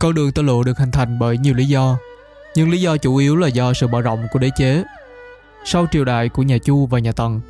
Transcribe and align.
Con 0.00 0.14
đường 0.14 0.32
tơ 0.32 0.42
lụa 0.42 0.62
được 0.62 0.78
hình 0.78 0.90
thành 0.90 1.18
bởi 1.18 1.38
nhiều 1.38 1.54
lý 1.54 1.64
do, 1.64 1.98
nhưng 2.54 2.70
lý 2.70 2.80
do 2.80 2.96
chủ 2.96 3.16
yếu 3.16 3.36
là 3.36 3.48
do 3.48 3.72
sự 3.72 3.86
mở 3.86 4.00
rộng 4.00 4.26
của 4.32 4.38
đế 4.38 4.50
chế. 4.56 4.84
Sau 5.64 5.86
triều 5.92 6.04
đại 6.04 6.28
của 6.28 6.42
nhà 6.42 6.58
Chu 6.58 6.86
và 6.86 6.98
nhà 6.98 7.12
Tần, 7.12 7.40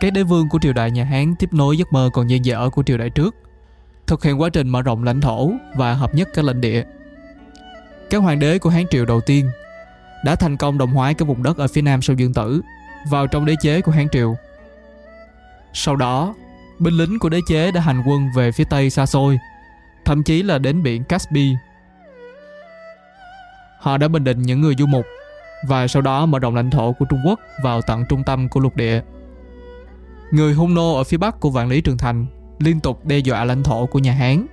các 0.00 0.12
đế 0.12 0.22
vương 0.22 0.48
của 0.48 0.58
triều 0.62 0.72
đại 0.72 0.90
nhà 0.90 1.04
Hán 1.04 1.34
tiếp 1.38 1.52
nối 1.52 1.76
giấc 1.76 1.92
mơ 1.92 2.10
còn 2.12 2.30
dang 2.30 2.44
dở 2.44 2.70
của 2.70 2.82
triều 2.82 2.98
đại 2.98 3.10
trước, 3.10 3.34
thực 4.06 4.24
hiện 4.24 4.40
quá 4.40 4.48
trình 4.48 4.68
mở 4.68 4.82
rộng 4.82 5.04
lãnh 5.04 5.20
thổ 5.20 5.50
và 5.74 5.94
hợp 5.94 6.14
nhất 6.14 6.28
các 6.34 6.44
lãnh 6.44 6.60
địa. 6.60 6.84
Các 8.10 8.18
hoàng 8.18 8.38
đế 8.38 8.58
của 8.58 8.70
Hán 8.70 8.84
triều 8.90 9.04
đầu 9.04 9.20
tiên 9.20 9.50
đã 10.24 10.36
thành 10.36 10.56
công 10.56 10.78
đồng 10.78 10.92
hóa 10.92 11.12
các 11.12 11.28
vùng 11.28 11.42
đất 11.42 11.58
ở 11.58 11.68
phía 11.68 11.82
nam 11.82 12.02
sông 12.02 12.18
Dương 12.18 12.34
Tử 12.34 12.60
vào 13.10 13.26
trong 13.26 13.44
đế 13.44 13.54
chế 13.60 13.80
của 13.80 13.92
Hán 13.92 14.08
triều. 14.12 14.36
Sau 15.72 15.96
đó, 15.96 16.34
binh 16.78 16.94
lính 16.94 17.18
của 17.18 17.28
đế 17.28 17.40
chế 17.48 17.70
đã 17.70 17.80
hành 17.80 18.02
quân 18.06 18.28
về 18.36 18.52
phía 18.52 18.64
tây 18.70 18.90
xa 18.90 19.06
xôi, 19.06 19.38
thậm 20.06 20.22
chí 20.22 20.42
là 20.42 20.58
đến 20.58 20.82
biển 20.82 21.04
Caspi. 21.04 21.54
Họ 23.78 23.98
đã 23.98 24.08
bình 24.08 24.24
định 24.24 24.42
những 24.42 24.60
người 24.60 24.74
du 24.78 24.86
mục 24.86 25.06
và 25.68 25.88
sau 25.88 26.02
đó 26.02 26.26
mở 26.26 26.38
rộng 26.38 26.54
lãnh 26.54 26.70
thổ 26.70 26.92
của 26.92 27.04
Trung 27.04 27.20
Quốc 27.26 27.40
vào 27.62 27.82
tận 27.82 28.04
trung 28.08 28.22
tâm 28.24 28.48
của 28.48 28.60
lục 28.60 28.76
địa. 28.76 29.00
Người 30.30 30.54
Hung 30.54 30.74
nô 30.74 30.94
ở 30.94 31.04
phía 31.04 31.16
bắc 31.16 31.40
của 31.40 31.50
vạn 31.50 31.68
lý 31.68 31.80
Trường 31.80 31.98
Thành 31.98 32.26
liên 32.58 32.80
tục 32.80 33.04
đe 33.04 33.18
dọa 33.18 33.44
lãnh 33.44 33.62
thổ 33.62 33.86
của 33.86 33.98
nhà 33.98 34.12
Hán. 34.12 34.46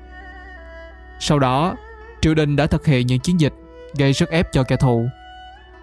Sau 1.20 1.40
đó, 1.40 1.76
triều 2.22 2.34
đình 2.34 2.56
đã 2.56 2.68
thực 2.68 2.86
hiện 2.86 3.08
những 3.08 3.20
chiến 3.20 3.40
dịch 3.40 3.54
gây 3.98 4.14
sức 4.14 4.30
ép 4.30 4.52
cho 4.52 4.64
kẻ 4.64 4.76
thù. 4.76 5.08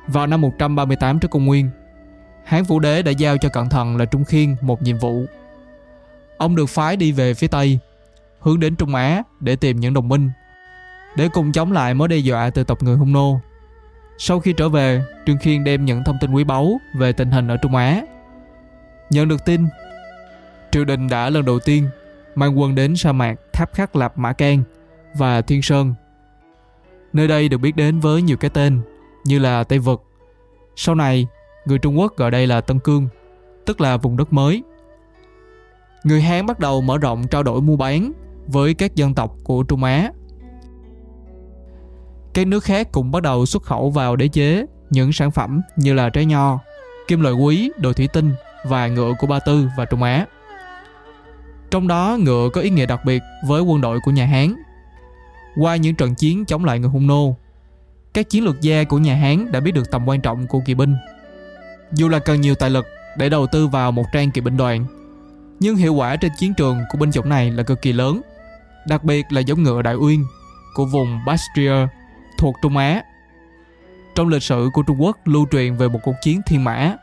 Vào 0.06 0.26
năm 0.26 0.40
138 0.40 1.18
trước 1.18 1.30
công 1.30 1.44
nguyên, 1.44 1.70
Hán 2.44 2.62
Vũ 2.62 2.78
Đế 2.78 3.02
đã 3.02 3.10
giao 3.10 3.36
cho 3.38 3.48
cẩn 3.48 3.68
thận 3.68 3.96
là 3.96 4.04
Trung 4.04 4.24
Khiên 4.24 4.56
một 4.60 4.82
nhiệm 4.82 4.98
vụ. 4.98 5.24
Ông 6.38 6.56
được 6.56 6.66
phái 6.66 6.96
đi 6.96 7.12
về 7.12 7.34
phía 7.34 7.46
Tây, 7.46 7.78
hướng 8.40 8.60
đến 8.60 8.76
Trung 8.76 8.94
Á 8.94 9.22
để 9.40 9.56
tìm 9.56 9.80
những 9.80 9.94
đồng 9.94 10.08
minh, 10.08 10.30
để 11.16 11.28
cùng 11.32 11.52
chống 11.52 11.72
lại 11.72 11.94
mối 11.94 12.08
đe 12.08 12.16
dọa 12.16 12.50
từ 12.50 12.64
tộc 12.64 12.82
người 12.82 12.96
Hung 12.96 13.12
nô. 13.12 13.40
Sau 14.18 14.40
khi 14.40 14.52
trở 14.52 14.68
về, 14.68 15.02
Trương 15.26 15.38
Khiên 15.38 15.64
đem 15.64 15.84
những 15.84 16.04
thông 16.04 16.16
tin 16.20 16.32
quý 16.32 16.44
báu 16.44 16.80
về 16.94 17.12
tình 17.12 17.30
hình 17.30 17.48
ở 17.48 17.56
Trung 17.56 17.76
Á. 17.76 18.02
Nhận 19.10 19.28
được 19.28 19.44
tin, 19.44 19.66
triều 20.72 20.84
đình 20.84 21.08
đã 21.08 21.30
lần 21.30 21.44
đầu 21.44 21.58
tiên 21.58 21.88
mang 22.34 22.60
quân 22.60 22.74
đến 22.74 22.96
sa 22.96 23.12
mạc 23.12 23.34
Tháp 23.52 23.72
Khắc 23.74 23.96
Lạp 23.96 24.18
Mã 24.18 24.32
Can 24.32 24.62
và 25.14 25.40
Thiên 25.40 25.62
Sơn. 25.62 25.94
Nơi 27.12 27.28
đây 27.28 27.48
được 27.48 27.58
biết 27.58 27.76
đến 27.76 28.00
với 28.00 28.22
nhiều 28.22 28.36
cái 28.36 28.50
tên 28.50 28.80
như 29.24 29.38
là 29.38 29.64
Tây 29.64 29.78
Vực. 29.78 30.02
Sau 30.76 30.94
này, 30.94 31.26
người 31.66 31.78
Trung 31.78 31.98
Quốc 31.98 32.16
gọi 32.16 32.30
đây 32.30 32.46
là 32.46 32.60
Tân 32.60 32.78
Cương, 32.78 33.08
tức 33.66 33.80
là 33.80 33.96
vùng 33.96 34.16
đất 34.16 34.32
mới. 34.32 34.62
Người 36.04 36.22
Hán 36.22 36.46
bắt 36.46 36.58
đầu 36.58 36.80
mở 36.80 36.98
rộng 36.98 37.28
trao 37.28 37.42
đổi 37.42 37.60
mua 37.60 37.76
bán 37.76 38.12
với 38.50 38.74
các 38.74 38.94
dân 38.94 39.14
tộc 39.14 39.36
của 39.44 39.62
Trung 39.62 39.84
Á. 39.84 40.10
Các 42.34 42.46
nước 42.46 42.64
khác 42.64 42.92
cũng 42.92 43.10
bắt 43.10 43.22
đầu 43.22 43.46
xuất 43.46 43.62
khẩu 43.62 43.90
vào 43.90 44.16
đế 44.16 44.28
chế 44.28 44.66
những 44.90 45.12
sản 45.12 45.30
phẩm 45.30 45.60
như 45.76 45.92
là 45.92 46.08
trái 46.08 46.24
nho, 46.24 46.58
kim 47.08 47.20
loại 47.20 47.34
quý, 47.34 47.70
đồ 47.78 47.92
thủy 47.92 48.08
tinh 48.12 48.32
và 48.68 48.88
ngựa 48.88 49.12
của 49.18 49.26
Ba 49.26 49.38
Tư 49.38 49.68
và 49.76 49.84
Trung 49.84 50.02
Á. 50.02 50.26
Trong 51.70 51.88
đó 51.88 52.16
ngựa 52.20 52.48
có 52.52 52.60
ý 52.60 52.70
nghĩa 52.70 52.86
đặc 52.86 53.00
biệt 53.04 53.22
với 53.46 53.62
quân 53.62 53.80
đội 53.80 54.00
của 54.04 54.10
nhà 54.10 54.26
Hán. 54.26 54.54
Qua 55.56 55.76
những 55.76 55.94
trận 55.94 56.14
chiến 56.14 56.44
chống 56.44 56.64
lại 56.64 56.78
người 56.78 56.90
Hung 56.90 57.06
nô, 57.06 57.36
các 58.14 58.30
chiến 58.30 58.44
lược 58.44 58.60
gia 58.60 58.84
của 58.84 58.98
nhà 58.98 59.14
Hán 59.14 59.52
đã 59.52 59.60
biết 59.60 59.72
được 59.72 59.90
tầm 59.90 60.08
quan 60.08 60.20
trọng 60.20 60.46
của 60.46 60.60
kỵ 60.66 60.74
binh. 60.74 60.96
Dù 61.92 62.08
là 62.08 62.18
cần 62.18 62.40
nhiều 62.40 62.54
tài 62.54 62.70
lực 62.70 62.86
để 63.18 63.28
đầu 63.28 63.46
tư 63.46 63.66
vào 63.66 63.92
một 63.92 64.04
trang 64.12 64.30
kỵ 64.30 64.40
binh 64.40 64.56
đoàn, 64.56 64.86
nhưng 65.60 65.76
hiệu 65.76 65.94
quả 65.94 66.16
trên 66.16 66.32
chiến 66.38 66.54
trường 66.54 66.78
của 66.90 66.98
binh 66.98 67.12
chủng 67.12 67.28
này 67.28 67.50
là 67.50 67.62
cực 67.62 67.82
kỳ 67.82 67.92
lớn, 67.92 68.20
đặc 68.88 69.04
biệt 69.04 69.26
là 69.30 69.40
giống 69.40 69.62
ngựa 69.62 69.82
Đại 69.82 69.94
Uyên 69.94 70.24
của 70.74 70.84
vùng 70.84 71.20
Bastria 71.26 71.72
thuộc 72.38 72.54
Trung 72.62 72.76
Á. 72.76 73.02
Trong 74.14 74.28
lịch 74.28 74.42
sử 74.42 74.70
của 74.72 74.82
Trung 74.82 75.02
Quốc 75.02 75.18
lưu 75.24 75.46
truyền 75.50 75.76
về 75.76 75.88
một 75.88 75.98
cuộc 76.02 76.14
chiến 76.22 76.40
thiên 76.46 76.64
mã, 76.64 76.96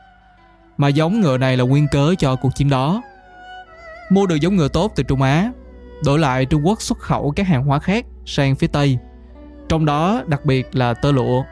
mà 0.77 0.87
giống 0.87 1.21
ngựa 1.21 1.37
này 1.37 1.57
là 1.57 1.63
nguyên 1.63 1.87
cớ 1.91 2.15
cho 2.19 2.35
cuộc 2.35 2.55
chiến 2.55 2.69
đó. 2.69 3.01
Mua 4.09 4.25
được 4.25 4.35
giống 4.35 4.55
ngựa 4.55 4.67
tốt 4.67 4.91
từ 4.95 5.03
Trung 5.03 5.21
Á, 5.21 5.51
đổi 6.05 6.19
lại 6.19 6.45
Trung 6.45 6.67
Quốc 6.67 6.81
xuất 6.81 6.99
khẩu 6.99 7.33
các 7.35 7.47
hàng 7.47 7.63
hóa 7.63 7.79
khác 7.79 8.05
sang 8.25 8.55
phía 8.55 8.67
Tây, 8.67 8.97
trong 9.69 9.85
đó 9.85 10.21
đặc 10.27 10.45
biệt 10.45 10.75
là 10.75 10.93
tơ 10.93 11.11
lụa. 11.11 11.43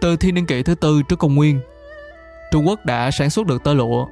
Từ 0.00 0.16
thiên 0.16 0.34
niên 0.34 0.46
kỷ 0.46 0.62
thứ 0.62 0.74
tư 0.74 1.02
trước 1.08 1.18
công 1.18 1.34
nguyên, 1.34 1.60
Trung 2.52 2.66
Quốc 2.66 2.86
đã 2.86 3.10
sản 3.10 3.30
xuất 3.30 3.46
được 3.46 3.64
tơ 3.64 3.74
lụa. 3.74 4.06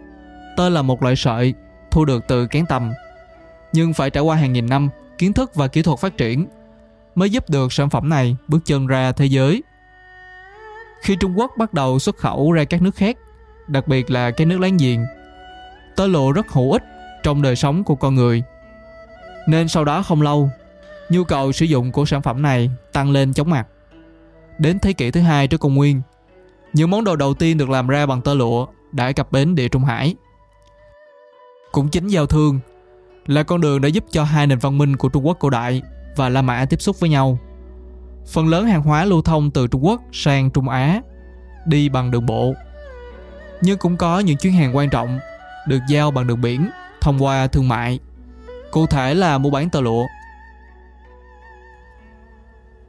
Tơ 0.56 0.68
là 0.68 0.82
một 0.82 1.02
loại 1.02 1.16
sợi 1.16 1.54
thu 1.90 2.04
được 2.04 2.24
từ 2.28 2.46
kén 2.46 2.66
tầm, 2.66 2.92
nhưng 3.76 3.92
phải 3.92 4.10
trải 4.10 4.22
qua 4.22 4.36
hàng 4.36 4.52
nghìn 4.52 4.66
năm 4.66 4.88
kiến 5.18 5.32
thức 5.32 5.54
và 5.54 5.68
kỹ 5.68 5.82
thuật 5.82 5.98
phát 5.98 6.16
triển 6.16 6.46
mới 7.14 7.30
giúp 7.30 7.50
được 7.50 7.72
sản 7.72 7.90
phẩm 7.90 8.08
này 8.08 8.36
bước 8.48 8.58
chân 8.64 8.86
ra 8.86 9.12
thế 9.12 9.26
giới. 9.26 9.62
Khi 11.02 11.16
Trung 11.20 11.38
Quốc 11.38 11.50
bắt 11.58 11.74
đầu 11.74 11.98
xuất 11.98 12.16
khẩu 12.16 12.52
ra 12.52 12.64
các 12.64 12.82
nước 12.82 12.94
khác, 12.96 13.16
đặc 13.68 13.88
biệt 13.88 14.10
là 14.10 14.30
các 14.30 14.46
nước 14.46 14.60
láng 14.60 14.76
giềng, 14.76 15.04
tơ 15.96 16.06
lụa 16.06 16.32
rất 16.32 16.48
hữu 16.48 16.72
ích 16.72 16.82
trong 17.22 17.42
đời 17.42 17.56
sống 17.56 17.84
của 17.84 17.94
con 17.94 18.14
người. 18.14 18.42
Nên 19.48 19.68
sau 19.68 19.84
đó 19.84 20.02
không 20.02 20.22
lâu, 20.22 20.50
nhu 21.08 21.24
cầu 21.24 21.52
sử 21.52 21.64
dụng 21.64 21.92
của 21.92 22.04
sản 22.04 22.22
phẩm 22.22 22.42
này 22.42 22.70
tăng 22.92 23.10
lên 23.10 23.32
chóng 23.32 23.50
mặt. 23.50 23.66
Đến 24.58 24.78
thế 24.78 24.92
kỷ 24.92 25.10
thứ 25.10 25.20
hai 25.20 25.48
trước 25.48 25.58
công 25.58 25.74
nguyên, 25.74 26.00
những 26.72 26.90
món 26.90 27.04
đồ 27.04 27.16
đầu 27.16 27.34
tiên 27.34 27.58
được 27.58 27.70
làm 27.70 27.88
ra 27.88 28.06
bằng 28.06 28.22
tơ 28.22 28.34
lụa 28.34 28.66
đã 28.92 29.12
cập 29.12 29.32
bến 29.32 29.54
địa 29.54 29.68
Trung 29.68 29.84
Hải. 29.84 30.14
Cũng 31.72 31.88
chính 31.88 32.08
giao 32.08 32.26
thương 32.26 32.60
là 33.26 33.42
con 33.42 33.60
đường 33.60 33.80
đã 33.80 33.88
giúp 33.88 34.04
cho 34.10 34.24
hai 34.24 34.46
nền 34.46 34.58
văn 34.58 34.78
minh 34.78 34.96
của 34.96 35.08
Trung 35.08 35.26
Quốc 35.26 35.36
cổ 35.40 35.50
đại 35.50 35.82
và 36.16 36.28
La 36.28 36.42
Mã 36.42 36.64
tiếp 36.64 36.82
xúc 36.82 37.00
với 37.00 37.10
nhau. 37.10 37.38
Phần 38.26 38.48
lớn 38.48 38.66
hàng 38.66 38.82
hóa 38.82 39.04
lưu 39.04 39.22
thông 39.22 39.50
từ 39.50 39.66
Trung 39.66 39.84
Quốc 39.84 40.02
sang 40.12 40.50
Trung 40.50 40.68
Á 40.68 41.00
đi 41.66 41.88
bằng 41.88 42.10
đường 42.10 42.26
bộ. 42.26 42.54
Nhưng 43.60 43.78
cũng 43.78 43.96
có 43.96 44.18
những 44.18 44.36
chuyến 44.36 44.52
hàng 44.52 44.76
quan 44.76 44.90
trọng 44.90 45.18
được 45.68 45.80
giao 45.88 46.10
bằng 46.10 46.26
đường 46.26 46.40
biển 46.40 46.70
thông 47.00 47.24
qua 47.24 47.46
thương 47.46 47.68
mại. 47.68 47.98
Cụ 48.70 48.86
thể 48.86 49.14
là 49.14 49.38
mua 49.38 49.50
bán 49.50 49.70
tơ 49.70 49.80
lụa. 49.80 50.06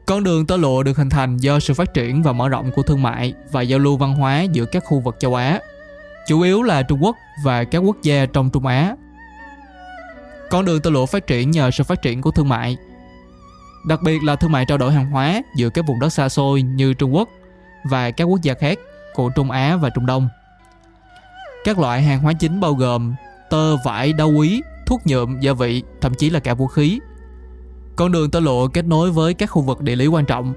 Con 0.06 0.24
đường 0.24 0.48
tơ 0.48 0.58
lụa 0.58 0.84
được 0.84 0.98
hình 0.98 1.10
thành 1.10 1.38
do 1.38 1.60
sự 1.60 1.74
phát 1.74 1.94
triển 1.94 2.24
và 2.24 2.34
mở 2.34 2.50
rộng 2.50 2.72
của 2.72 2.82
thương 2.82 3.02
mại 3.02 3.34
và 3.52 3.62
giao 3.62 3.80
lưu 3.80 3.98
văn 3.98 4.16
hóa 4.16 4.42
giữa 4.42 4.66
các 4.66 4.84
khu 4.86 5.00
vực 5.00 5.16
châu 5.20 5.36
Á, 5.36 5.60
chủ 6.28 6.42
yếu 6.42 6.64
là 6.64 6.84
Trung 6.84 7.04
Quốc 7.04 7.16
và 7.44 7.64
các 7.64 7.78
quốc 7.78 7.98
gia 8.04 8.26
trong 8.26 8.50
Trung 8.50 8.66
Á. 8.66 8.96
Con 10.50 10.66
đường 10.66 10.82
tơ 10.82 10.90
lụa 10.90 11.06
phát 11.06 11.28
triển 11.28 11.52
nhờ 11.52 11.72
sự 11.72 11.84
phát 11.84 12.02
triển 12.02 12.22
của 12.22 12.32
thương 12.32 12.50
mại, 12.50 12.78
đặc 13.88 14.02
biệt 14.02 14.24
là 14.24 14.36
thương 14.36 14.52
mại 14.52 14.66
trao 14.66 14.78
đổi 14.78 14.94
hàng 14.94 15.12
hóa 15.12 15.42
giữa 15.56 15.70
các 15.70 15.86
vùng 15.88 16.00
đất 16.00 16.10
xa 16.10 16.30
xôi 16.30 16.62
như 16.62 16.94
Trung 16.94 17.16
Quốc 17.16 17.30
và 17.84 18.12
các 18.12 18.24
quốc 18.24 18.42
gia 18.42 18.54
khác 18.54 18.80
của 19.14 19.30
Trung 19.30 19.52
Á 19.52 19.76
và 19.76 19.90
Trung 19.90 20.06
Đông. 20.06 20.30
Các 21.64 21.80
loại 21.80 22.02
hàng 22.02 22.20
hóa 22.20 22.34
chính 22.34 22.60
bao 22.60 22.74
gồm 22.74 23.16
tơ, 23.50 23.78
vải, 23.78 24.14
đá 24.14 24.24
quý, 24.24 24.62
thuốc 24.86 25.02
nhuộm, 25.06 25.40
gia 25.40 25.54
vị, 25.54 25.84
thậm 26.02 26.14
chí 26.14 26.30
là 26.30 26.40
cả 26.40 26.54
vũ 26.54 26.68
khí. 26.68 27.00
Con 27.96 28.12
đường 28.12 28.32
tơ 28.32 28.40
lụa 28.40 28.68
kết 28.68 28.86
nối 28.86 29.12
với 29.12 29.34
các 29.34 29.50
khu 29.50 29.62
vực 29.62 29.82
địa 29.82 29.96
lý 29.96 30.08
quan 30.08 30.26
trọng. 30.26 30.54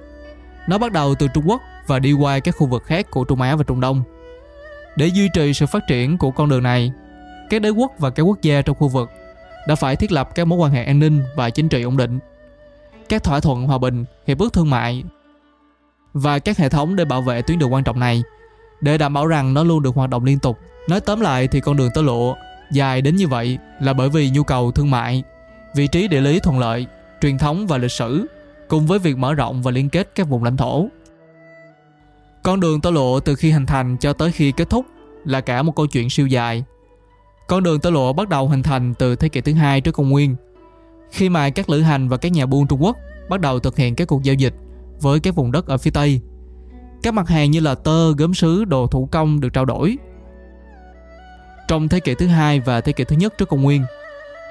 Nó 0.69 0.79
bắt 0.79 0.93
đầu 0.93 1.15
từ 1.15 1.29
Trung 1.35 1.45
Quốc 1.47 1.61
và 1.87 1.99
đi 1.99 2.13
qua 2.13 2.39
các 2.39 2.57
khu 2.57 2.67
vực 2.67 2.85
khác 2.85 3.11
của 3.11 3.25
Trung 3.25 3.41
Á 3.41 3.57
và 3.57 3.65
Trung 3.65 3.81
Đông. 3.81 4.03
Để 4.97 5.07
duy 5.07 5.29
trì 5.35 5.55
sự 5.55 5.67
phát 5.67 5.87
triển 5.89 6.19
của 6.19 6.31
con 6.31 6.49
đường 6.49 6.63
này, 6.63 6.93
các 7.51 7.63
đế 7.63 7.69
quốc 7.69 7.93
và 7.99 8.11
các 8.11 8.23
quốc 8.23 8.43
gia 8.43 8.63
trong 8.63 8.77
khu 8.77 8.89
vực 8.89 9.11
đã 9.69 9.75
phải 9.75 9.97
thiết 9.97 10.13
lập 10.13 10.35
các 10.35 10.45
mối 10.45 10.59
quan 10.59 10.73
hệ 10.73 10.85
an 10.85 10.99
ninh 10.99 11.23
và 11.37 11.51
chính 11.51 11.69
trị 11.69 11.83
ổn 11.83 11.97
định, 11.97 12.19
các 13.09 13.25
thỏa 13.25 13.41
thuận 13.41 13.67
hòa 13.67 13.79
bình, 13.79 14.05
hiệp 14.27 14.39
ước 14.39 14.53
thương 14.53 14.71
mại 14.71 15.05
và 16.15 16.39
các 16.39 16.59
hệ 16.59 16.69
thống 16.69 16.97
để 16.97 17.05
bảo 17.05 17.23
vệ 17.23 17.43
tuyến 17.43 17.59
đường 17.59 17.73
quan 17.73 17.85
trọng 17.85 18.01
này 18.01 18.23
để 18.81 18.99
đảm 18.99 19.15
bảo 19.15 19.27
rằng 19.27 19.55
nó 19.55 19.65
luôn 19.65 19.83
được 19.83 19.95
hoạt 19.95 20.11
động 20.11 20.25
liên 20.25 20.39
tục. 20.39 20.59
Nói 20.89 21.01
tóm 21.01 21.21
lại 21.21 21.49
thì 21.49 21.61
con 21.61 21.77
đường 21.77 21.91
tơ 21.95 22.03
lụa 22.03 22.35
dài 22.73 23.03
đến 23.03 23.17
như 23.17 23.29
vậy 23.29 23.59
là 23.81 23.93
bởi 23.93 24.09
vì 24.09 24.31
nhu 24.31 24.43
cầu 24.43 24.73
thương 24.73 24.91
mại, 24.91 25.23
vị 25.75 25.87
trí 25.87 26.09
địa 26.09 26.21
lý 26.21 26.41
thuận 26.41 26.59
lợi, 26.59 26.87
truyền 27.21 27.39
thống 27.39 27.67
và 27.67 27.79
lịch 27.79 27.93
sử 27.93 28.27
cùng 28.69 28.87
với 28.87 28.99
việc 28.99 29.17
mở 29.17 29.35
rộng 29.35 29.63
và 29.63 29.71
liên 29.71 29.91
kết 29.91 30.11
các 30.15 30.29
vùng 30.29 30.45
lãnh 30.45 30.57
thổ. 30.57 30.89
Con 32.43 32.61
đường 32.61 32.81
tơ 32.81 32.91
lụa 32.91 33.21
từ 33.21 33.35
khi 33.35 33.51
hình 33.51 33.67
thành 33.67 33.97
cho 34.01 34.13
tới 34.13 34.33
khi 34.33 34.53
kết 34.53 34.71
thúc 34.71 34.87
là 35.25 35.41
cả 35.41 35.63
một 35.63 35.77
câu 35.77 35.87
chuyện 35.87 36.11
siêu 36.11 36.27
dài. 36.27 36.65
Con 37.51 37.63
đường 37.63 37.81
tơ 37.81 37.91
lụa 37.91 38.13
bắt 38.13 38.29
đầu 38.29 38.49
hình 38.49 38.63
thành 38.63 38.95
từ 38.95 39.17
thế 39.17 39.29
kỷ 39.29 39.41
thứ 39.41 39.53
hai 39.53 39.81
trước 39.81 39.93
công 39.93 40.09
nguyên, 40.09 40.37
khi 41.11 41.29
mà 41.29 41.51
các 41.51 41.71
lữ 41.71 41.81
hành 41.81 42.09
và 42.09 42.17
các 42.17 42.33
nhà 42.33 42.47
buôn 42.47 42.67
Trung 42.67 42.83
Quốc 42.83 42.97
bắt 43.29 43.41
đầu 43.41 43.61
thực 43.61 43.77
hiện 43.77 43.95
các 43.95 44.09
cuộc 44.09 44.23
giao 44.23 44.35
dịch 44.35 44.55
với 45.01 45.21
các 45.21 45.35
vùng 45.35 45.53
đất 45.53 45.67
ở 45.67 45.79
phía 45.79 45.91
Tây. 45.91 46.21
Các 47.03 47.15
mặt 47.15 47.29
hàng 47.29 47.51
như 47.51 47.61
là 47.61 47.75
tơ, 47.75 48.13
gốm 48.13 48.35
sứ, 48.35 48.65
đồ 48.65 48.87
thủ 48.87 49.09
công 49.13 49.41
được 49.41 49.53
trao 49.53 49.65
đổi. 49.65 49.99
Trong 51.69 51.89
thế 51.89 52.01
kỷ 52.01 52.15
thứ 52.15 52.27
hai 52.27 52.61
và 52.61 52.81
thế 52.81 52.93
kỷ 52.93 53.05
thứ 53.05 53.17
nhất 53.17 53.35
trước 53.39 53.49
công 53.49 53.63
nguyên, 53.63 53.85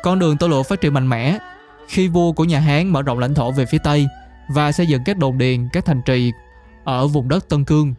con 0.03 0.19
đường 0.19 0.37
tơ 0.37 0.47
lụa 0.47 0.63
phát 0.63 0.81
triển 0.81 0.93
mạnh 0.93 1.09
mẽ 1.09 1.37
khi 1.87 2.07
vua 2.07 2.31
của 2.31 2.43
nhà 2.43 2.59
Hán 2.59 2.87
mở 2.87 3.01
rộng 3.01 3.19
lãnh 3.19 3.33
thổ 3.33 3.51
về 3.51 3.65
phía 3.65 3.79
Tây 3.83 4.07
và 4.53 4.71
xây 4.71 4.87
dựng 4.87 5.01
các 5.05 5.17
đồn 5.17 5.37
điền, 5.37 5.69
các 5.73 5.85
thành 5.85 6.01
trì 6.05 6.31
ở 6.83 7.07
vùng 7.07 7.29
đất 7.29 7.49
Tân 7.49 7.65
Cương. 7.65 7.93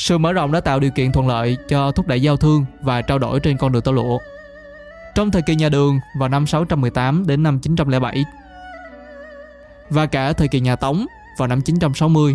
Sự 0.00 0.18
mở 0.18 0.32
rộng 0.32 0.52
đã 0.52 0.60
tạo 0.60 0.80
điều 0.80 0.90
kiện 0.90 1.12
thuận 1.12 1.28
lợi 1.28 1.56
cho 1.68 1.92
thúc 1.92 2.06
đẩy 2.06 2.22
giao 2.22 2.36
thương 2.36 2.64
và 2.80 3.02
trao 3.02 3.18
đổi 3.18 3.40
trên 3.40 3.56
con 3.56 3.72
đường 3.72 3.82
tơ 3.82 3.92
lụa. 3.92 4.18
Trong 5.14 5.30
thời 5.30 5.42
kỳ 5.42 5.54
nhà 5.54 5.68
Đường 5.68 6.00
vào 6.18 6.28
năm 6.28 6.46
618 6.46 7.26
đến 7.26 7.42
năm 7.42 7.58
907, 7.58 8.24
Và 9.90 10.06
cả 10.06 10.32
thời 10.32 10.48
kỳ 10.48 10.60
nhà 10.60 10.76
Tống 10.76 11.06
vào 11.38 11.48
năm 11.48 11.60
960 11.60 12.34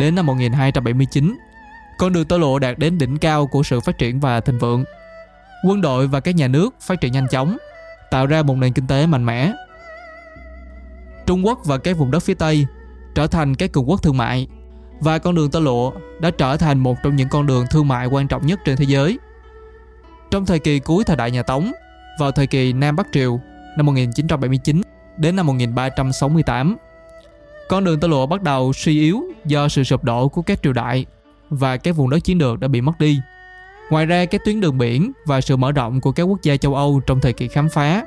đến 0.00 0.14
năm 0.14 0.26
1279, 0.26 1.36
con 1.98 2.12
đường 2.12 2.24
tơ 2.24 2.38
lụa 2.38 2.58
đạt 2.58 2.78
đến 2.78 2.98
đỉnh 2.98 3.18
cao 3.18 3.46
của 3.46 3.62
sự 3.62 3.80
phát 3.80 3.98
triển 3.98 4.20
và 4.20 4.40
thịnh 4.40 4.58
vượng. 4.58 4.84
Quân 5.66 5.80
đội 5.80 6.06
và 6.06 6.20
các 6.20 6.34
nhà 6.34 6.48
nước 6.48 6.74
phát 6.80 7.00
triển 7.00 7.12
nhanh 7.12 7.28
chóng, 7.28 7.56
tạo 8.10 8.26
ra 8.26 8.42
một 8.42 8.54
nền 8.54 8.72
kinh 8.72 8.86
tế 8.86 9.06
mạnh 9.06 9.26
mẽ. 9.26 9.52
Trung 11.26 11.46
Quốc 11.46 11.58
và 11.64 11.78
các 11.78 11.96
vùng 11.96 12.10
đất 12.10 12.20
phía 12.20 12.34
Tây 12.34 12.66
trở 13.14 13.26
thành 13.26 13.54
các 13.54 13.72
cường 13.72 13.90
quốc 13.90 14.02
thương 14.02 14.16
mại 14.16 14.48
và 15.00 15.18
con 15.18 15.34
đường 15.34 15.50
tơ 15.50 15.60
lụa 15.60 15.92
đã 16.20 16.30
trở 16.30 16.56
thành 16.56 16.78
một 16.78 16.96
trong 17.02 17.16
những 17.16 17.28
con 17.28 17.46
đường 17.46 17.66
thương 17.70 17.88
mại 17.88 18.06
quan 18.06 18.28
trọng 18.28 18.46
nhất 18.46 18.60
trên 18.64 18.76
thế 18.76 18.84
giới. 18.84 19.18
Trong 20.30 20.46
thời 20.46 20.58
kỳ 20.58 20.78
cuối 20.78 21.04
thời 21.04 21.16
đại 21.16 21.30
nhà 21.30 21.42
Tống, 21.42 21.72
vào 22.18 22.30
thời 22.30 22.46
kỳ 22.46 22.72
Nam 22.72 22.96
Bắc 22.96 23.06
Triều 23.12 23.40
năm 23.76 23.86
1979 23.86 24.80
đến 25.16 25.36
năm 25.36 25.46
1368, 25.46 26.76
con 27.68 27.84
đường 27.84 28.00
tơ 28.00 28.08
lụa 28.08 28.26
bắt 28.26 28.42
đầu 28.42 28.72
suy 28.72 29.00
yếu 29.00 29.22
do 29.44 29.68
sự 29.68 29.84
sụp 29.84 30.04
đổ 30.04 30.28
của 30.28 30.42
các 30.42 30.62
triều 30.62 30.72
đại 30.72 31.06
và 31.50 31.76
các 31.76 31.96
vùng 31.96 32.10
đất 32.10 32.24
chiến 32.24 32.38
lược 32.38 32.60
đã 32.60 32.68
bị 32.68 32.80
mất 32.80 32.98
đi. 32.98 33.20
Ngoài 33.90 34.06
ra, 34.06 34.24
các 34.24 34.40
tuyến 34.44 34.60
đường 34.60 34.78
biển 34.78 35.12
và 35.26 35.40
sự 35.40 35.56
mở 35.56 35.72
rộng 35.72 36.00
của 36.00 36.12
các 36.12 36.22
quốc 36.22 36.42
gia 36.42 36.56
châu 36.56 36.74
Âu 36.74 37.00
trong 37.06 37.20
thời 37.20 37.32
kỳ 37.32 37.48
khám 37.48 37.68
phá 37.68 38.04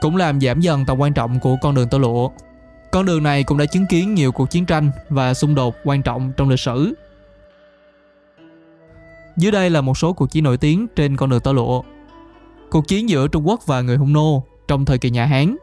cũng 0.00 0.16
làm 0.16 0.40
giảm 0.40 0.60
dần 0.60 0.84
tầm 0.86 1.00
quan 1.00 1.12
trọng 1.12 1.40
của 1.40 1.56
con 1.62 1.74
đường 1.74 1.88
tơ 1.88 1.98
lụa. 1.98 2.30
Con 2.92 3.06
đường 3.06 3.22
này 3.22 3.44
cũng 3.44 3.58
đã 3.58 3.64
chứng 3.66 3.86
kiến 3.86 4.14
nhiều 4.14 4.32
cuộc 4.32 4.50
chiến 4.50 4.66
tranh 4.66 4.90
và 5.08 5.34
xung 5.34 5.54
đột 5.54 5.74
quan 5.84 6.02
trọng 6.02 6.32
trong 6.36 6.48
lịch 6.48 6.60
sử. 6.60 6.94
Dưới 9.36 9.52
đây 9.52 9.70
là 9.70 9.80
một 9.80 9.98
số 9.98 10.12
cuộc 10.12 10.30
chiến 10.30 10.44
nổi 10.44 10.56
tiếng 10.56 10.86
trên 10.96 11.16
con 11.16 11.30
đường 11.30 11.40
tơ 11.40 11.52
lụa. 11.52 11.82
Cuộc 12.70 12.88
chiến 12.88 13.08
giữa 13.08 13.28
Trung 13.28 13.48
Quốc 13.48 13.66
và 13.66 13.80
người 13.80 13.96
Hung 13.96 14.12
Nô 14.12 14.44
trong 14.68 14.84
thời 14.84 14.98
kỳ 14.98 15.10
nhà 15.10 15.24
Hán 15.26 15.56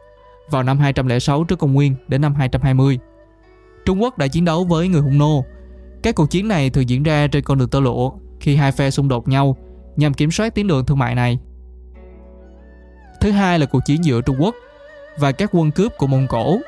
vào 0.50 0.62
năm 0.62 0.78
206 0.78 1.44
trước 1.44 1.58
công 1.58 1.72
nguyên 1.72 1.94
đến 2.08 2.20
năm 2.20 2.34
220. 2.34 2.98
Trung 3.84 4.02
Quốc 4.02 4.18
đã 4.18 4.26
chiến 4.26 4.44
đấu 4.44 4.64
với 4.64 4.88
người 4.88 5.00
Hung 5.00 5.18
Nô. 5.18 5.44
Các 6.02 6.14
cuộc 6.14 6.30
chiến 6.30 6.48
này 6.48 6.70
thường 6.70 6.88
diễn 6.88 7.02
ra 7.02 7.26
trên 7.26 7.44
con 7.44 7.58
đường 7.58 7.68
tơ 7.68 7.80
lụa 7.80 8.12
khi 8.40 8.56
hai 8.56 8.72
phe 8.72 8.90
xung 8.90 9.08
đột 9.08 9.28
nhau 9.28 9.56
nhằm 9.96 10.14
kiểm 10.14 10.30
soát 10.30 10.54
tuyến 10.54 10.66
đường 10.66 10.86
thương 10.86 10.98
mại 10.98 11.14
này. 11.14 11.38
Thứ 13.20 13.30
hai 13.30 13.58
là 13.58 13.66
cuộc 13.66 13.80
chiến 13.86 14.04
giữa 14.04 14.20
Trung 14.20 14.36
Quốc 14.40 14.54
và 15.18 15.32
các 15.32 15.50
quân 15.52 15.70
cướp 15.70 15.92
của 15.98 16.06
Mông 16.06 16.26
Cổ. 16.28 16.58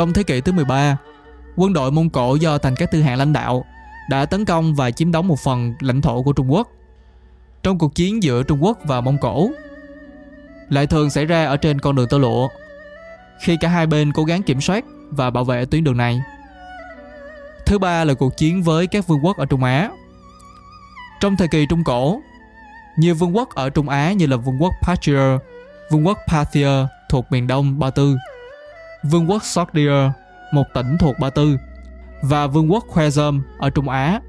Trong 0.00 0.12
thế 0.12 0.22
kỷ 0.22 0.40
thứ 0.40 0.52
13, 0.52 0.96
quân 1.56 1.72
đội 1.72 1.90
Mông 1.90 2.10
Cổ 2.10 2.34
do 2.34 2.58
Thành 2.58 2.76
Các 2.76 2.90
Tư 2.90 3.02
Hạng 3.02 3.18
lãnh 3.18 3.32
đạo 3.32 3.64
đã 4.10 4.26
tấn 4.26 4.44
công 4.44 4.74
và 4.74 4.90
chiếm 4.90 5.12
đóng 5.12 5.28
một 5.28 5.38
phần 5.44 5.74
lãnh 5.80 6.00
thổ 6.02 6.22
của 6.22 6.32
Trung 6.32 6.52
Quốc. 6.52 6.68
Trong 7.62 7.78
cuộc 7.78 7.94
chiến 7.94 8.22
giữa 8.22 8.42
Trung 8.42 8.64
Quốc 8.64 8.78
và 8.84 9.00
Mông 9.00 9.18
Cổ, 9.18 9.50
lại 10.68 10.86
thường 10.86 11.10
xảy 11.10 11.24
ra 11.24 11.44
ở 11.44 11.56
trên 11.56 11.78
con 11.78 11.96
đường 11.96 12.08
tơ 12.08 12.18
lụa, 12.18 12.48
khi 13.42 13.56
cả 13.60 13.68
hai 13.68 13.86
bên 13.86 14.12
cố 14.12 14.24
gắng 14.24 14.42
kiểm 14.42 14.60
soát 14.60 14.84
và 15.10 15.30
bảo 15.30 15.44
vệ 15.44 15.64
tuyến 15.64 15.84
đường 15.84 15.96
này. 15.96 16.20
Thứ 17.66 17.78
ba 17.78 18.04
là 18.04 18.14
cuộc 18.14 18.36
chiến 18.36 18.62
với 18.62 18.86
các 18.86 19.06
vương 19.06 19.24
quốc 19.24 19.36
ở 19.36 19.46
Trung 19.46 19.64
Á. 19.64 19.90
Trong 21.20 21.36
thời 21.36 21.48
kỳ 21.48 21.66
Trung 21.66 21.84
Cổ, 21.84 22.20
nhiều 22.96 23.14
vương 23.14 23.36
quốc 23.36 23.54
ở 23.54 23.70
Trung 23.70 23.88
Á 23.88 24.12
như 24.12 24.26
là 24.26 24.36
vương 24.36 24.62
quốc 24.62 24.72
Parthia, 24.82 25.38
vương 25.90 26.06
quốc 26.06 26.18
Parthia 26.28 26.86
thuộc 27.10 27.26
miền 27.30 27.46
đông 27.46 27.78
Ba 27.78 27.90
Tư, 27.90 28.16
vương 29.02 29.30
quốc 29.30 29.44
Sogdia, 29.44 30.12
một 30.52 30.64
tỉnh 30.74 30.96
thuộc 30.98 31.18
Ba 31.18 31.30
Tư, 31.30 31.56
và 32.22 32.46
vương 32.46 32.72
quốc 32.72 32.84
Khwarezm 32.88 33.40
ở 33.58 33.70
Trung 33.70 33.88
Á 33.88 34.20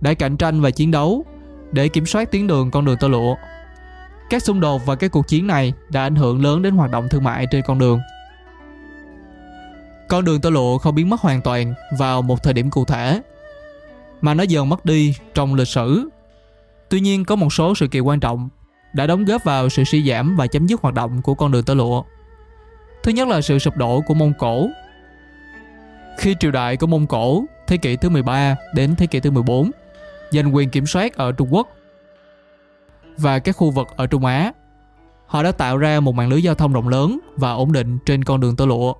đã 0.00 0.14
cạnh 0.14 0.36
tranh 0.36 0.60
và 0.60 0.70
chiến 0.70 0.90
đấu 0.90 1.24
để 1.72 1.88
kiểm 1.88 2.06
soát 2.06 2.32
tuyến 2.32 2.46
đường 2.46 2.70
con 2.70 2.84
đường 2.84 2.96
tơ 3.00 3.08
lụa. 3.08 3.36
Các 4.30 4.42
xung 4.42 4.60
đột 4.60 4.86
và 4.86 4.94
các 4.94 5.12
cuộc 5.12 5.28
chiến 5.28 5.46
này 5.46 5.72
đã 5.88 6.02
ảnh 6.02 6.16
hưởng 6.16 6.42
lớn 6.42 6.62
đến 6.62 6.74
hoạt 6.74 6.90
động 6.90 7.08
thương 7.08 7.24
mại 7.24 7.46
trên 7.50 7.62
con 7.66 7.78
đường. 7.78 8.00
Con 10.08 10.24
đường 10.24 10.40
tơ 10.40 10.50
lụa 10.50 10.78
không 10.78 10.94
biến 10.94 11.10
mất 11.10 11.20
hoàn 11.20 11.42
toàn 11.42 11.74
vào 11.98 12.22
một 12.22 12.42
thời 12.42 12.54
điểm 12.54 12.70
cụ 12.70 12.84
thể, 12.84 13.22
mà 14.20 14.34
nó 14.34 14.42
dần 14.42 14.68
mất 14.68 14.84
đi 14.84 15.14
trong 15.34 15.54
lịch 15.54 15.68
sử. 15.68 16.08
Tuy 16.88 17.00
nhiên 17.00 17.24
có 17.24 17.36
một 17.36 17.52
số 17.52 17.74
sự 17.74 17.88
kiện 17.88 18.02
quan 18.02 18.20
trọng 18.20 18.48
đã 18.92 19.06
đóng 19.06 19.24
góp 19.24 19.44
vào 19.44 19.68
sự 19.68 19.84
suy 19.84 20.08
giảm 20.10 20.36
và 20.36 20.46
chấm 20.46 20.66
dứt 20.66 20.80
hoạt 20.80 20.94
động 20.94 21.22
của 21.22 21.34
con 21.34 21.52
đường 21.52 21.64
tơ 21.64 21.74
lụa. 21.74 22.02
Thứ 23.08 23.12
nhất 23.12 23.28
là 23.28 23.40
sự 23.40 23.58
sụp 23.58 23.76
đổ 23.76 24.00
của 24.00 24.14
Mông 24.14 24.32
Cổ. 24.38 24.68
Khi 26.18 26.36
triều 26.40 26.50
đại 26.50 26.76
của 26.76 26.86
Mông 26.86 27.06
Cổ 27.06 27.44
thế 27.66 27.76
kỷ 27.76 27.96
thứ 27.96 28.08
13 28.08 28.56
đến 28.74 28.96
thế 28.96 29.06
kỷ 29.06 29.20
thứ 29.20 29.30
14 29.30 29.70
giành 30.30 30.54
quyền 30.54 30.70
kiểm 30.70 30.86
soát 30.86 31.16
ở 31.16 31.32
Trung 31.32 31.54
Quốc 31.54 31.68
và 33.16 33.38
các 33.38 33.56
khu 33.56 33.70
vực 33.70 33.88
ở 33.96 34.06
Trung 34.06 34.24
Á, 34.24 34.52
họ 35.26 35.42
đã 35.42 35.52
tạo 35.52 35.78
ra 35.78 36.00
một 36.00 36.14
mạng 36.14 36.28
lưới 36.28 36.42
giao 36.42 36.54
thông 36.54 36.72
rộng 36.72 36.88
lớn 36.88 37.18
và 37.36 37.52
ổn 37.52 37.72
định 37.72 37.98
trên 38.06 38.24
con 38.24 38.40
đường 38.40 38.56
tơ 38.56 38.66
lụa. 38.66 38.94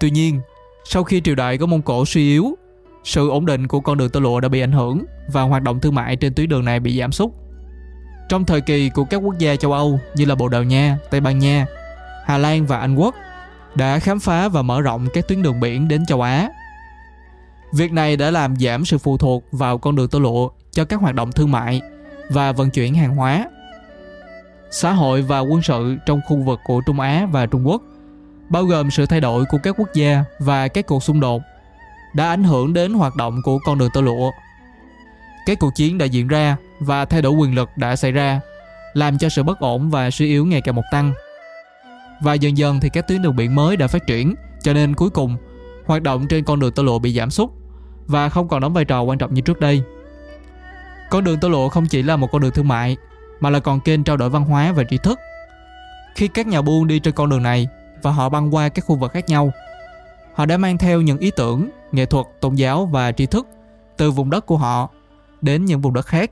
Tuy 0.00 0.10
nhiên, 0.10 0.40
sau 0.84 1.04
khi 1.04 1.20
triều 1.20 1.34
đại 1.34 1.58
của 1.58 1.66
Mông 1.66 1.82
Cổ 1.82 2.04
suy 2.06 2.30
yếu, 2.30 2.54
sự 3.04 3.30
ổn 3.30 3.46
định 3.46 3.68
của 3.68 3.80
con 3.80 3.98
đường 3.98 4.10
tơ 4.10 4.20
lụa 4.20 4.40
đã 4.40 4.48
bị 4.48 4.60
ảnh 4.60 4.72
hưởng 4.72 5.04
và 5.32 5.42
hoạt 5.42 5.62
động 5.62 5.80
thương 5.80 5.94
mại 5.94 6.16
trên 6.16 6.34
tuyến 6.34 6.48
đường 6.48 6.64
này 6.64 6.80
bị 6.80 6.98
giảm 6.98 7.12
sút. 7.12 7.30
Trong 8.28 8.44
thời 8.44 8.60
kỳ 8.60 8.90
của 8.90 9.04
các 9.04 9.16
quốc 9.16 9.38
gia 9.38 9.56
châu 9.56 9.72
Âu 9.72 10.00
như 10.14 10.24
là 10.24 10.34
Bồ 10.34 10.48
Đào 10.48 10.62
Nha, 10.62 10.98
Tây 11.10 11.20
Ban 11.20 11.38
Nha, 11.38 11.66
Hà 12.24 12.38
Lan 12.38 12.66
và 12.66 12.78
Anh 12.78 12.94
Quốc 12.94 13.14
đã 13.74 13.98
khám 13.98 14.20
phá 14.20 14.48
và 14.48 14.62
mở 14.62 14.80
rộng 14.80 15.06
các 15.14 15.28
tuyến 15.28 15.42
đường 15.42 15.60
biển 15.60 15.88
đến 15.88 16.06
châu 16.06 16.22
Á. 16.22 16.48
Việc 17.72 17.92
này 17.92 18.16
đã 18.16 18.30
làm 18.30 18.56
giảm 18.56 18.84
sự 18.84 18.98
phụ 18.98 19.18
thuộc 19.18 19.44
vào 19.52 19.78
con 19.78 19.96
đường 19.96 20.08
tơ 20.08 20.18
lụa 20.18 20.48
cho 20.72 20.84
các 20.84 21.00
hoạt 21.00 21.14
động 21.14 21.32
thương 21.32 21.50
mại 21.50 21.80
và 22.28 22.52
vận 22.52 22.70
chuyển 22.70 22.94
hàng 22.94 23.16
hóa. 23.16 23.48
Xã 24.70 24.92
hội 24.92 25.22
và 25.22 25.40
quân 25.40 25.62
sự 25.62 25.96
trong 26.06 26.20
khu 26.28 26.36
vực 26.36 26.60
của 26.64 26.80
Trung 26.86 27.00
Á 27.00 27.26
và 27.30 27.46
Trung 27.46 27.68
Quốc 27.68 27.82
bao 28.48 28.64
gồm 28.64 28.90
sự 28.90 29.06
thay 29.06 29.20
đổi 29.20 29.44
của 29.44 29.58
các 29.62 29.74
quốc 29.78 29.88
gia 29.94 30.24
và 30.38 30.68
các 30.68 30.86
cuộc 30.86 31.02
xung 31.02 31.20
đột 31.20 31.42
đã 32.14 32.28
ảnh 32.28 32.44
hưởng 32.44 32.72
đến 32.72 32.94
hoạt 32.94 33.16
động 33.16 33.40
của 33.44 33.58
con 33.58 33.78
đường 33.78 33.90
tơ 33.94 34.00
lụa. 34.00 34.30
Các 35.46 35.58
cuộc 35.60 35.74
chiến 35.74 35.98
đã 35.98 36.06
diễn 36.06 36.28
ra 36.28 36.56
và 36.80 37.04
thay 37.04 37.22
đổi 37.22 37.32
quyền 37.32 37.54
lực 37.54 37.70
đã 37.76 37.96
xảy 37.96 38.12
ra, 38.12 38.40
làm 38.94 39.18
cho 39.18 39.28
sự 39.28 39.42
bất 39.42 39.60
ổn 39.60 39.90
và 39.90 40.10
suy 40.10 40.26
yếu 40.26 40.46
ngày 40.46 40.60
càng 40.60 40.74
một 40.74 40.84
tăng. 40.90 41.12
Và 42.22 42.34
dần 42.34 42.56
dần 42.56 42.80
thì 42.80 42.88
các 42.88 43.08
tuyến 43.08 43.22
đường 43.22 43.36
biển 43.36 43.54
mới 43.54 43.76
đã 43.76 43.86
phát 43.86 44.06
triển, 44.06 44.34
cho 44.62 44.72
nên 44.72 44.94
cuối 44.94 45.10
cùng 45.10 45.36
hoạt 45.86 46.02
động 46.02 46.26
trên 46.28 46.44
con 46.44 46.60
đường 46.60 46.72
tơ 46.72 46.82
lụa 46.82 46.98
bị 46.98 47.14
giảm 47.14 47.30
sút 47.30 47.50
và 48.06 48.28
không 48.28 48.48
còn 48.48 48.60
đóng 48.60 48.72
vai 48.72 48.84
trò 48.84 49.02
quan 49.02 49.18
trọng 49.18 49.34
như 49.34 49.40
trước 49.40 49.60
đây. 49.60 49.82
Con 51.10 51.24
đường 51.24 51.40
tơ 51.40 51.48
lụa 51.48 51.68
không 51.68 51.86
chỉ 51.86 52.02
là 52.02 52.16
một 52.16 52.28
con 52.32 52.42
đường 52.42 52.50
thương 52.50 52.68
mại, 52.68 52.96
mà 53.40 53.50
là 53.50 53.60
còn 53.60 53.80
kênh 53.80 54.04
trao 54.04 54.16
đổi 54.16 54.30
văn 54.30 54.44
hóa 54.44 54.72
và 54.72 54.84
tri 54.84 54.98
thức. 54.98 55.18
Khi 56.14 56.28
các 56.28 56.46
nhà 56.46 56.62
buôn 56.62 56.86
đi 56.86 56.98
trên 56.98 57.14
con 57.14 57.30
đường 57.30 57.42
này 57.42 57.68
và 58.02 58.10
họ 58.10 58.28
băng 58.28 58.54
qua 58.54 58.68
các 58.68 58.84
khu 58.84 58.96
vực 58.96 59.12
khác 59.12 59.28
nhau, 59.28 59.52
họ 60.34 60.46
đã 60.46 60.56
mang 60.56 60.78
theo 60.78 61.00
những 61.00 61.18
ý 61.18 61.30
tưởng, 61.36 61.68
nghệ 61.92 62.06
thuật, 62.06 62.26
tôn 62.40 62.54
giáo 62.54 62.86
và 62.86 63.12
tri 63.12 63.26
thức 63.26 63.46
từ 63.96 64.10
vùng 64.10 64.30
đất 64.30 64.46
của 64.46 64.56
họ 64.56 64.88
đến 65.40 65.64
những 65.64 65.80
vùng 65.80 65.94
đất 65.94 66.06
khác. 66.06 66.30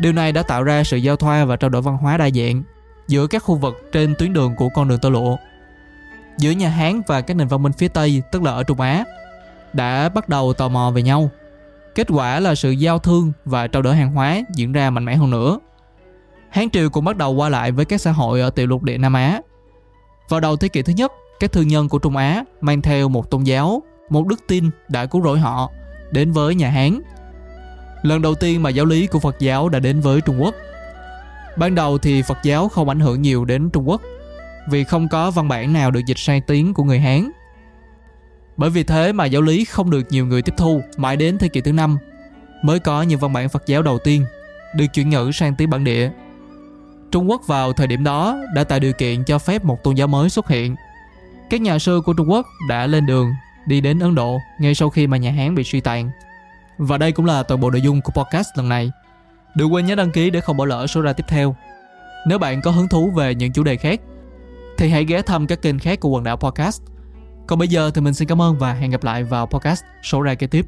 Điều 0.00 0.12
này 0.12 0.32
đã 0.32 0.42
tạo 0.42 0.62
ra 0.62 0.84
sự 0.84 0.96
giao 0.96 1.16
thoa 1.16 1.44
và 1.44 1.56
trao 1.56 1.70
đổi 1.70 1.82
văn 1.82 1.96
hóa 1.96 2.16
đa 2.16 2.30
dạng 2.30 2.62
giữa 3.08 3.26
các 3.26 3.42
khu 3.42 3.54
vực 3.54 3.88
trên 3.92 4.14
tuyến 4.18 4.32
đường 4.32 4.54
của 4.56 4.68
con 4.68 4.88
đường 4.88 4.98
tơ 4.98 5.10
lụa. 5.10 5.36
Giữa 6.38 6.50
nhà 6.50 6.68
Hán 6.68 7.02
và 7.06 7.20
các 7.20 7.34
nền 7.34 7.48
văn 7.48 7.62
minh 7.62 7.72
phía 7.72 7.88
Tây, 7.88 8.22
tức 8.32 8.42
là 8.42 8.52
ở 8.52 8.62
Trung 8.62 8.80
Á, 8.80 9.04
đã 9.72 10.08
bắt 10.08 10.28
đầu 10.28 10.52
tò 10.52 10.68
mò 10.68 10.90
về 10.90 11.02
nhau. 11.02 11.30
Kết 11.94 12.06
quả 12.10 12.40
là 12.40 12.54
sự 12.54 12.70
giao 12.70 12.98
thương 12.98 13.32
và 13.44 13.66
trao 13.66 13.82
đổi 13.82 13.96
hàng 13.96 14.12
hóa 14.12 14.40
diễn 14.54 14.72
ra 14.72 14.90
mạnh 14.90 15.04
mẽ 15.04 15.16
hơn 15.16 15.30
nữa. 15.30 15.58
Hán 16.50 16.70
Triều 16.70 16.90
cũng 16.90 17.04
bắt 17.04 17.16
đầu 17.16 17.32
qua 17.32 17.48
lại 17.48 17.72
với 17.72 17.84
các 17.84 18.00
xã 18.00 18.12
hội 18.12 18.40
ở 18.40 18.50
tiểu 18.50 18.66
lục 18.66 18.82
địa 18.82 18.98
Nam 18.98 19.12
Á. 19.12 19.40
Vào 20.28 20.40
đầu 20.40 20.56
thế 20.56 20.68
kỷ 20.68 20.82
thứ 20.82 20.92
nhất, 20.92 21.12
các 21.40 21.52
thương 21.52 21.68
nhân 21.68 21.88
của 21.88 21.98
Trung 21.98 22.16
Á 22.16 22.44
mang 22.60 22.82
theo 22.82 23.08
một 23.08 23.30
tôn 23.30 23.42
giáo, 23.42 23.82
một 24.10 24.26
đức 24.26 24.40
tin 24.48 24.70
đã 24.88 25.06
cứu 25.06 25.22
rỗi 25.22 25.38
họ 25.38 25.70
đến 26.10 26.32
với 26.32 26.54
nhà 26.54 26.70
Hán. 26.70 27.00
Lần 28.02 28.22
đầu 28.22 28.34
tiên 28.34 28.62
mà 28.62 28.70
giáo 28.70 28.86
lý 28.86 29.06
của 29.06 29.18
Phật 29.18 29.36
giáo 29.38 29.68
đã 29.68 29.78
đến 29.78 30.00
với 30.00 30.20
Trung 30.20 30.42
Quốc. 30.42 30.54
Ban 31.56 31.74
đầu 31.74 31.98
thì 31.98 32.22
Phật 32.22 32.38
giáo 32.42 32.68
không 32.68 32.88
ảnh 32.88 33.00
hưởng 33.00 33.22
nhiều 33.22 33.44
đến 33.44 33.70
Trung 33.70 33.88
Quốc, 33.88 34.02
vì 34.68 34.84
không 34.84 35.08
có 35.08 35.30
văn 35.30 35.48
bản 35.48 35.72
nào 35.72 35.90
được 35.90 36.00
dịch 36.06 36.18
sang 36.18 36.42
tiếng 36.42 36.74
của 36.74 36.84
người 36.84 37.00
Hán. 37.00 37.30
Bởi 38.56 38.70
vì 38.70 38.82
thế 38.82 39.12
mà 39.12 39.24
giáo 39.24 39.42
lý 39.42 39.64
không 39.64 39.90
được 39.90 40.02
nhiều 40.10 40.26
người 40.26 40.42
tiếp 40.42 40.54
thu 40.56 40.80
mãi 40.96 41.16
đến 41.16 41.38
thế 41.38 41.48
kỷ 41.48 41.60
thứ 41.60 41.72
năm 41.72 41.98
mới 42.62 42.78
có 42.78 43.02
những 43.02 43.18
văn 43.18 43.32
bản 43.32 43.48
Phật 43.48 43.62
giáo 43.66 43.82
đầu 43.82 43.98
tiên 43.98 44.24
được 44.76 44.86
chuyển 44.94 45.10
ngữ 45.10 45.30
sang 45.34 45.54
tiếng 45.54 45.70
bản 45.70 45.84
địa. 45.84 46.10
Trung 47.10 47.30
Quốc 47.30 47.46
vào 47.46 47.72
thời 47.72 47.86
điểm 47.86 48.04
đó 48.04 48.38
đã 48.54 48.64
tạo 48.64 48.78
điều 48.78 48.92
kiện 48.92 49.24
cho 49.24 49.38
phép 49.38 49.64
một 49.64 49.84
tôn 49.84 49.94
giáo 49.94 50.06
mới 50.06 50.30
xuất 50.30 50.48
hiện. 50.48 50.76
Các 51.50 51.60
nhà 51.60 51.78
sư 51.78 52.02
của 52.06 52.12
Trung 52.12 52.30
Quốc 52.30 52.46
đã 52.68 52.86
lên 52.86 53.06
đường 53.06 53.32
đi 53.66 53.80
đến 53.80 53.98
Ấn 53.98 54.14
Độ 54.14 54.38
ngay 54.60 54.74
sau 54.74 54.90
khi 54.90 55.06
mà 55.06 55.16
nhà 55.16 55.30
Hán 55.30 55.54
bị 55.54 55.64
suy 55.64 55.80
tàn. 55.80 56.10
Và 56.78 56.98
đây 56.98 57.12
cũng 57.12 57.26
là 57.26 57.42
toàn 57.42 57.60
bộ 57.60 57.70
nội 57.70 57.80
dung 57.80 58.00
của 58.02 58.12
podcast 58.12 58.48
lần 58.56 58.68
này. 58.68 58.90
Đừng 59.54 59.72
quên 59.72 59.86
nhớ 59.86 59.94
đăng 59.94 60.12
ký 60.12 60.30
để 60.30 60.40
không 60.40 60.56
bỏ 60.56 60.64
lỡ 60.64 60.86
số 60.86 61.00
ra 61.00 61.12
tiếp 61.12 61.24
theo. 61.28 61.56
Nếu 62.26 62.38
bạn 62.38 62.62
có 62.62 62.70
hứng 62.70 62.88
thú 62.88 63.10
về 63.10 63.34
những 63.34 63.52
chủ 63.52 63.62
đề 63.62 63.76
khác, 63.76 64.00
thì 64.78 64.88
hãy 64.88 65.04
ghé 65.04 65.22
thăm 65.22 65.46
các 65.46 65.62
kênh 65.62 65.78
khác 65.78 66.00
của 66.00 66.08
quần 66.08 66.24
đảo 66.24 66.36
podcast. 66.36 66.82
Còn 67.46 67.58
bây 67.58 67.68
giờ 67.68 67.90
thì 67.94 68.00
mình 68.00 68.14
xin 68.14 68.28
cảm 68.28 68.42
ơn 68.42 68.58
và 68.58 68.72
hẹn 68.72 68.90
gặp 68.90 69.04
lại 69.04 69.24
vào 69.24 69.46
podcast 69.46 69.84
số 70.02 70.22
ra 70.22 70.34
kế 70.34 70.46
tiếp. 70.46 70.66